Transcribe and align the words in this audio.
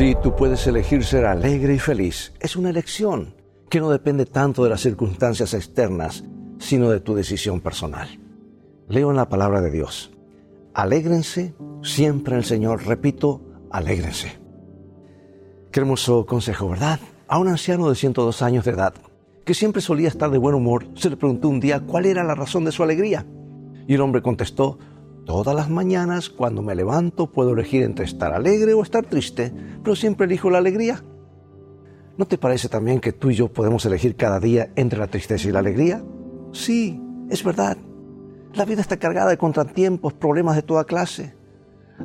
Sí, 0.00 0.16
tú 0.22 0.34
puedes 0.34 0.66
elegir 0.66 1.04
ser 1.04 1.26
alegre 1.26 1.74
y 1.74 1.78
feliz. 1.78 2.32
Es 2.40 2.56
una 2.56 2.70
elección 2.70 3.34
que 3.68 3.80
no 3.80 3.90
depende 3.90 4.24
tanto 4.24 4.64
de 4.64 4.70
las 4.70 4.80
circunstancias 4.80 5.52
externas, 5.52 6.24
sino 6.58 6.88
de 6.88 7.00
tu 7.00 7.14
decisión 7.14 7.60
personal. 7.60 8.08
Leo 8.88 9.10
en 9.10 9.18
la 9.18 9.28
palabra 9.28 9.60
de 9.60 9.70
Dios. 9.70 10.10
Alégrense 10.72 11.54
siempre 11.82 12.32
en 12.32 12.38
el 12.38 12.44
Señor. 12.46 12.86
Repito, 12.86 13.42
alégrense. 13.70 14.40
Qué 15.70 15.80
hermoso 15.80 16.24
consejo, 16.24 16.70
¿verdad? 16.70 16.98
A 17.28 17.38
un 17.38 17.48
anciano 17.48 17.90
de 17.90 17.94
102 17.94 18.40
años 18.40 18.64
de 18.64 18.70
edad, 18.70 18.94
que 19.44 19.52
siempre 19.52 19.82
solía 19.82 20.08
estar 20.08 20.30
de 20.30 20.38
buen 20.38 20.54
humor, 20.54 20.86
se 20.94 21.10
le 21.10 21.18
preguntó 21.18 21.50
un 21.50 21.60
día 21.60 21.80
cuál 21.80 22.06
era 22.06 22.24
la 22.24 22.34
razón 22.34 22.64
de 22.64 22.72
su 22.72 22.82
alegría. 22.82 23.26
Y 23.86 23.96
el 23.96 24.00
hombre 24.00 24.22
contestó, 24.22 24.78
Todas 25.24 25.54
las 25.54 25.68
mañanas 25.68 26.30
cuando 26.30 26.62
me 26.62 26.74
levanto 26.74 27.30
puedo 27.30 27.52
elegir 27.52 27.82
entre 27.82 28.04
estar 28.04 28.32
alegre 28.32 28.74
o 28.74 28.82
estar 28.82 29.06
triste, 29.06 29.52
pero 29.82 29.94
siempre 29.94 30.26
elijo 30.26 30.50
la 30.50 30.58
alegría. 30.58 31.02
¿No 32.16 32.26
te 32.26 32.38
parece 32.38 32.68
también 32.68 33.00
que 33.00 33.12
tú 33.12 33.30
y 33.30 33.34
yo 33.34 33.48
podemos 33.48 33.84
elegir 33.86 34.16
cada 34.16 34.40
día 34.40 34.70
entre 34.76 34.98
la 34.98 35.06
tristeza 35.06 35.48
y 35.48 35.52
la 35.52 35.60
alegría? 35.60 36.02
Sí, 36.52 37.00
es 37.30 37.44
verdad. 37.44 37.76
La 38.54 38.64
vida 38.64 38.80
está 38.80 38.96
cargada 38.98 39.30
de 39.30 39.38
contratiempos, 39.38 40.12
problemas 40.12 40.56
de 40.56 40.62
toda 40.62 40.84
clase. 40.84 41.34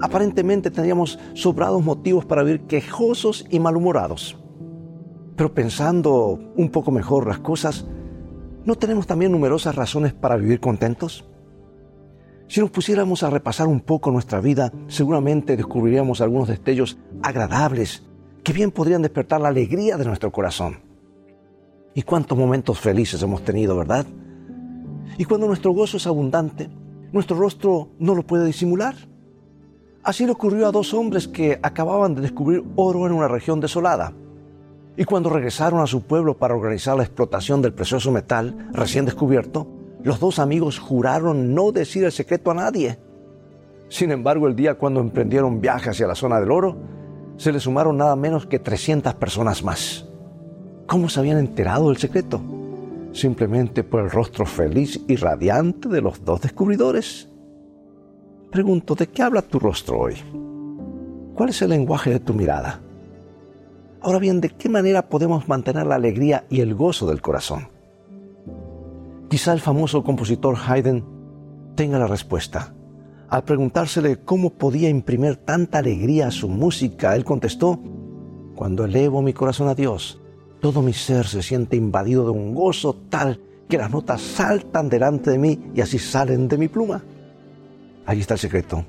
Aparentemente 0.00 0.70
tendríamos 0.70 1.18
sobrados 1.34 1.82
motivos 1.82 2.24
para 2.24 2.42
vivir 2.42 2.62
quejosos 2.62 3.46
y 3.50 3.60
malhumorados. 3.60 4.36
Pero 5.36 5.54
pensando 5.54 6.38
un 6.56 6.70
poco 6.70 6.90
mejor 6.90 7.26
las 7.26 7.38
cosas, 7.38 7.86
¿no 8.64 8.76
tenemos 8.76 9.06
también 9.06 9.32
numerosas 9.32 9.74
razones 9.74 10.12
para 10.12 10.36
vivir 10.36 10.60
contentos? 10.60 11.24
Si 12.54 12.60
nos 12.60 12.70
pusiéramos 12.70 13.24
a 13.24 13.30
repasar 13.30 13.66
un 13.66 13.80
poco 13.80 14.12
nuestra 14.12 14.40
vida, 14.40 14.72
seguramente 14.86 15.56
descubriríamos 15.56 16.20
algunos 16.20 16.46
destellos 16.46 16.96
agradables 17.20 18.04
que 18.44 18.52
bien 18.52 18.70
podrían 18.70 19.02
despertar 19.02 19.40
la 19.40 19.48
alegría 19.48 19.96
de 19.96 20.04
nuestro 20.04 20.30
corazón. 20.30 20.78
Y 21.94 22.02
cuántos 22.02 22.38
momentos 22.38 22.78
felices 22.78 23.20
hemos 23.24 23.42
tenido, 23.42 23.76
¿verdad? 23.76 24.06
Y 25.18 25.24
cuando 25.24 25.48
nuestro 25.48 25.72
gozo 25.72 25.96
es 25.96 26.06
abundante, 26.06 26.70
nuestro 27.10 27.36
rostro 27.36 27.88
no 27.98 28.14
lo 28.14 28.22
puede 28.22 28.46
disimular. 28.46 28.94
Así 30.04 30.24
le 30.24 30.30
ocurrió 30.30 30.68
a 30.68 30.70
dos 30.70 30.94
hombres 30.94 31.26
que 31.26 31.58
acababan 31.60 32.14
de 32.14 32.22
descubrir 32.22 32.62
oro 32.76 33.04
en 33.08 33.14
una 33.14 33.26
región 33.26 33.58
desolada. 33.58 34.12
Y 34.96 35.02
cuando 35.02 35.28
regresaron 35.28 35.80
a 35.80 35.88
su 35.88 36.02
pueblo 36.02 36.38
para 36.38 36.54
organizar 36.54 36.96
la 36.96 37.02
explotación 37.02 37.62
del 37.62 37.74
precioso 37.74 38.12
metal 38.12 38.68
recién 38.72 39.06
descubierto, 39.06 39.66
los 40.04 40.20
dos 40.20 40.38
amigos 40.38 40.78
juraron 40.78 41.54
no 41.54 41.72
decir 41.72 42.04
el 42.04 42.12
secreto 42.12 42.50
a 42.50 42.54
nadie. 42.54 42.98
Sin 43.88 44.10
embargo, 44.10 44.46
el 44.46 44.54
día 44.54 44.74
cuando 44.74 45.00
emprendieron 45.00 45.62
viaje 45.62 45.88
hacia 45.88 46.06
la 46.06 46.14
zona 46.14 46.38
del 46.38 46.50
oro, 46.50 46.76
se 47.38 47.52
le 47.52 47.58
sumaron 47.58 47.96
nada 47.96 48.14
menos 48.14 48.46
que 48.46 48.58
300 48.58 49.14
personas 49.14 49.64
más. 49.64 50.06
¿Cómo 50.86 51.08
se 51.08 51.20
habían 51.20 51.38
enterado 51.38 51.88
del 51.88 51.96
secreto? 51.96 52.42
Simplemente 53.12 53.82
por 53.82 54.02
el 54.02 54.10
rostro 54.10 54.44
feliz 54.44 55.00
y 55.08 55.16
radiante 55.16 55.88
de 55.88 56.02
los 56.02 56.22
dos 56.22 56.42
descubridores. 56.42 57.30
Pregunto, 58.50 58.94
¿de 58.94 59.06
qué 59.06 59.22
habla 59.22 59.40
tu 59.40 59.58
rostro 59.58 60.00
hoy? 60.00 60.16
¿Cuál 61.34 61.48
es 61.48 61.62
el 61.62 61.70
lenguaje 61.70 62.10
de 62.10 62.20
tu 62.20 62.34
mirada? 62.34 62.80
Ahora 64.02 64.18
bien, 64.18 64.42
¿de 64.42 64.50
qué 64.50 64.68
manera 64.68 65.08
podemos 65.08 65.48
mantener 65.48 65.86
la 65.86 65.94
alegría 65.94 66.44
y 66.50 66.60
el 66.60 66.74
gozo 66.74 67.06
del 67.06 67.22
corazón? 67.22 67.73
Quizá 69.28 69.52
el 69.52 69.60
famoso 69.60 70.04
compositor 70.04 70.56
Haydn 70.56 71.04
tenga 71.74 71.98
la 71.98 72.06
respuesta. 72.06 72.74
Al 73.28 73.44
preguntársele 73.44 74.18
cómo 74.18 74.50
podía 74.50 74.88
imprimir 74.88 75.36
tanta 75.36 75.78
alegría 75.78 76.28
a 76.28 76.30
su 76.30 76.48
música, 76.48 77.16
él 77.16 77.24
contestó, 77.24 77.80
Cuando 78.54 78.84
elevo 78.84 79.22
mi 79.22 79.32
corazón 79.32 79.68
a 79.68 79.74
Dios, 79.74 80.20
todo 80.60 80.82
mi 80.82 80.92
ser 80.92 81.26
se 81.26 81.42
siente 81.42 81.76
invadido 81.76 82.24
de 82.24 82.30
un 82.30 82.54
gozo 82.54 82.94
tal 83.08 83.40
que 83.68 83.78
las 83.78 83.90
notas 83.90 84.20
saltan 84.20 84.88
delante 84.88 85.30
de 85.30 85.38
mí 85.38 85.58
y 85.74 85.80
así 85.80 85.98
salen 85.98 86.48
de 86.48 86.58
mi 86.58 86.68
pluma. 86.68 87.02
Ahí 88.06 88.20
está 88.20 88.34
el 88.34 88.40
secreto, 88.40 88.84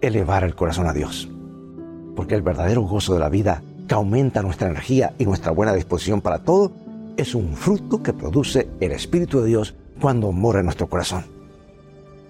elevar 0.00 0.44
el 0.44 0.54
corazón 0.54 0.86
a 0.86 0.92
Dios. 0.92 1.28
Porque 2.14 2.34
el 2.34 2.42
verdadero 2.42 2.82
gozo 2.82 3.14
de 3.14 3.20
la 3.20 3.28
vida, 3.28 3.62
que 3.88 3.94
aumenta 3.94 4.42
nuestra 4.42 4.68
energía 4.68 5.14
y 5.18 5.24
nuestra 5.24 5.52
buena 5.52 5.72
disposición 5.72 6.20
para 6.20 6.40
todo, 6.40 6.72
es 7.16 7.34
un 7.34 7.54
fruto 7.54 8.02
que 8.02 8.12
produce 8.12 8.68
el 8.80 8.92
Espíritu 8.92 9.40
de 9.40 9.48
Dios 9.48 9.74
cuando 10.00 10.32
mora 10.32 10.60
en 10.60 10.66
nuestro 10.66 10.88
corazón. 10.88 11.24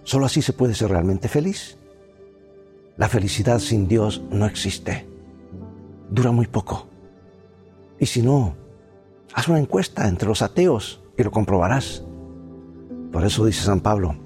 Solo 0.04 0.26
así 0.26 0.42
se 0.42 0.52
puede 0.52 0.74
ser 0.74 0.90
realmente 0.90 1.28
feliz. 1.28 1.78
La 2.96 3.08
felicidad 3.08 3.58
sin 3.58 3.88
Dios 3.88 4.22
no 4.30 4.46
existe. 4.46 5.06
Dura 6.10 6.30
muy 6.30 6.46
poco. 6.46 6.86
Y 7.98 8.06
si 8.06 8.22
no, 8.22 8.54
haz 9.34 9.48
una 9.48 9.58
encuesta 9.58 10.06
entre 10.06 10.28
los 10.28 10.42
ateos 10.42 11.02
y 11.18 11.22
lo 11.22 11.30
comprobarás. 11.30 12.04
Por 13.10 13.24
eso 13.24 13.44
dice 13.44 13.64
San 13.64 13.80
Pablo, 13.80 14.16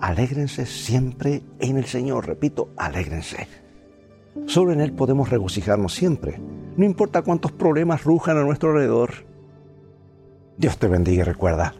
alégrense 0.00 0.66
siempre 0.66 1.42
en 1.60 1.76
el 1.76 1.84
Señor. 1.84 2.26
Repito, 2.26 2.70
alégrense. 2.76 3.46
Solo 4.46 4.72
en 4.72 4.80
Él 4.80 4.92
podemos 4.92 5.30
regocijarnos 5.30 5.94
siempre, 5.94 6.40
no 6.76 6.84
importa 6.84 7.22
cuántos 7.22 7.52
problemas 7.52 8.04
rujan 8.04 8.36
a 8.38 8.44
nuestro 8.44 8.70
alrededor. 8.70 9.27
Dios 10.58 10.76
te 10.76 10.88
bendiga 10.88 11.20
y 11.20 11.24
recuerda, 11.24 11.74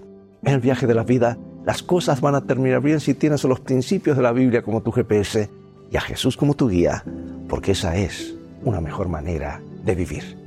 en 0.44 0.54
el 0.54 0.60
viaje 0.60 0.86
de 0.86 0.94
la 0.94 1.02
vida 1.02 1.36
las 1.66 1.82
cosas 1.82 2.20
van 2.20 2.36
a 2.36 2.42
terminar 2.42 2.80
bien 2.80 3.00
si 3.00 3.12
tienes 3.12 3.42
los 3.42 3.58
principios 3.58 4.16
de 4.16 4.22
la 4.22 4.30
Biblia 4.30 4.62
como 4.62 4.82
tu 4.82 4.92
GPS 4.92 5.50
y 5.90 5.96
a 5.96 6.00
Jesús 6.00 6.36
como 6.36 6.54
tu 6.54 6.68
guía, 6.68 7.02
porque 7.48 7.72
esa 7.72 7.96
es 7.96 8.36
una 8.62 8.80
mejor 8.80 9.08
manera 9.08 9.60
de 9.84 9.94
vivir. 9.96 10.37